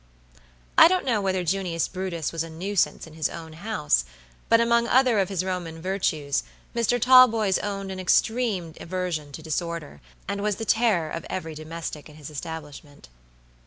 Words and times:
I 0.79 0.87
don't 0.87 1.05
know 1.05 1.21
whether 1.21 1.43
Junius 1.43 1.87
Brutus 1.87 2.31
was 2.31 2.41
a 2.41 2.49
nuisance 2.49 3.05
in 3.05 3.13
his 3.13 3.29
own 3.29 3.53
house, 3.53 4.03
but 4.49 4.59
among 4.59 4.87
other 4.87 5.19
of 5.19 5.29
his 5.29 5.45
Roman 5.45 5.79
virtues, 5.79 6.41
Mr. 6.75 6.99
Talboys 6.99 7.59
owned 7.59 7.91
an 7.91 7.99
extreme 7.99 8.73
aversion 8.81 9.31
to 9.33 9.43
disorder, 9.43 10.01
and 10.27 10.41
was 10.41 10.55
the 10.55 10.65
terror 10.65 11.11
of 11.11 11.23
every 11.29 11.53
domestic 11.53 12.09
in 12.09 12.15
his 12.15 12.31
establishment. 12.31 13.09